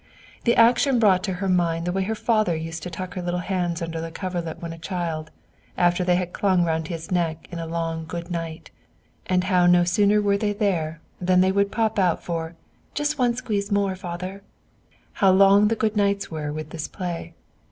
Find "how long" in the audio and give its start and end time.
15.13-15.67